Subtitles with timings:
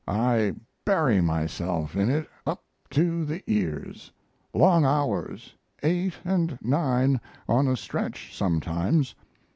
[0.07, 4.11] I bury myself in it up to the ears.
[4.51, 9.13] Long hours 8 & 9 on a stretch sometimes.